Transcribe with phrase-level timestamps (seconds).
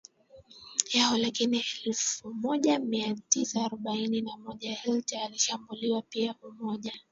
[0.93, 6.93] yao lakini mwaka elfu moja mia tisa arobaini na moja Hitler alishambulia pia Umoja